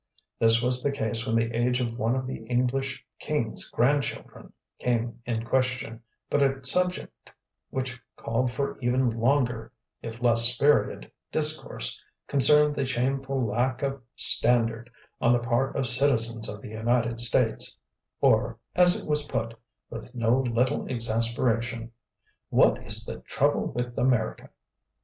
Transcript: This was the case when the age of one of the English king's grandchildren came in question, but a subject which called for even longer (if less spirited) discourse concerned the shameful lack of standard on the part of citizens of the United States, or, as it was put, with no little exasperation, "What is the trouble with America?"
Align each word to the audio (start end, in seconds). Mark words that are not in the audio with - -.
This 0.39 0.63
was 0.63 0.81
the 0.81 0.91
case 0.91 1.27
when 1.27 1.35
the 1.35 1.55
age 1.55 1.79
of 1.79 1.95
one 1.99 2.15
of 2.15 2.25
the 2.25 2.43
English 2.47 3.05
king's 3.19 3.69
grandchildren 3.69 4.51
came 4.79 5.21
in 5.27 5.45
question, 5.45 6.01
but 6.27 6.41
a 6.41 6.65
subject 6.65 7.29
which 7.69 8.01
called 8.15 8.51
for 8.51 8.79
even 8.79 9.11
longer 9.11 9.71
(if 10.01 10.19
less 10.19 10.51
spirited) 10.55 11.11
discourse 11.31 12.01
concerned 12.27 12.75
the 12.75 12.87
shameful 12.87 13.45
lack 13.45 13.83
of 13.83 14.01
standard 14.15 14.89
on 15.21 15.33
the 15.33 15.37
part 15.37 15.75
of 15.75 15.85
citizens 15.85 16.49
of 16.49 16.63
the 16.63 16.69
United 16.69 17.19
States, 17.19 17.77
or, 18.21 18.57
as 18.73 18.99
it 18.99 19.07
was 19.07 19.25
put, 19.25 19.53
with 19.91 20.15
no 20.15 20.39
little 20.39 20.87
exasperation, 20.89 21.91
"What 22.49 22.83
is 22.87 23.05
the 23.05 23.19
trouble 23.19 23.67
with 23.67 23.95
America?" 23.99 24.49